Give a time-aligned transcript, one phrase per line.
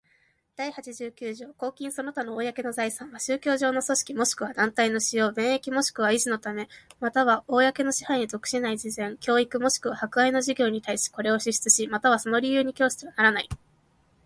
[0.55, 6.67] 第八十九条公金その他の公の財産は、宗教上の組織若しくは団体の使用、便益若しくは維持のため、
[7.01, 13.49] 又は公の支配に属しない慈善、教育若しくは博愛の事業に対し、これを支出し、又はその利用に供してはならない。